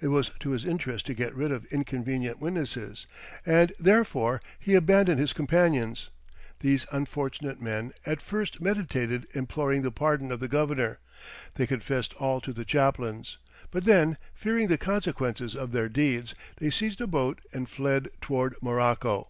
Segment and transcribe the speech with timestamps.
[0.00, 3.06] It was to his interest to get rid of inconvenient witnesses,
[3.44, 6.08] and therefore he abandoned his companions.
[6.60, 11.00] These unfortunate men at first meditated imploring the pardon of the governor;
[11.56, 13.36] they confessed all to the chaplains,
[13.70, 18.56] but then, fearing the consequences of their deeds, they seized a boat and fled towards
[18.62, 19.28] Morocco.